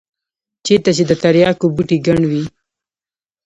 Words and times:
چېرته 0.65 0.89
چې 0.97 1.03
د 1.09 1.11
ترياکو 1.21 1.65
بوټي 1.75 1.97
گڼ 2.07 2.19
وي. 2.31 2.43